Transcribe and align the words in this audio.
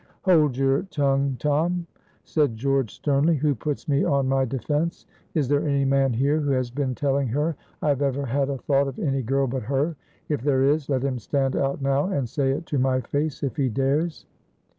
"Hold 0.23 0.57
your 0.57 0.81
tongue, 0.89 1.35
Tom," 1.37 1.85
said 2.23 2.57
George, 2.57 2.91
sternly. 2.91 3.35
"Who 3.35 3.53
puts 3.53 3.87
me 3.87 4.03
on 4.03 4.27
my 4.27 4.45
defense? 4.45 5.05
Is 5.35 5.47
there 5.47 5.63
any 5.67 5.85
man 5.85 6.11
here 6.11 6.39
who 6.39 6.49
has 6.49 6.71
been 6.71 6.95
telling 6.95 7.27
her 7.27 7.55
I 7.83 7.89
have 7.89 8.01
ever 8.01 8.25
had 8.25 8.49
a 8.49 8.57
thought 8.57 8.87
of 8.87 8.97
any 8.97 9.21
girl 9.21 9.45
but 9.45 9.61
her? 9.61 9.95
If 10.27 10.41
there 10.41 10.63
is, 10.63 10.89
let 10.89 11.03
him 11.03 11.19
stand 11.19 11.55
out 11.55 11.83
now 11.83 12.07
and 12.09 12.27
say 12.27 12.49
it 12.49 12.65
to 12.65 12.79
my 12.79 13.01
face 13.01 13.43
if 13.43 13.57
he 13.57 13.69
dares." 13.69 14.25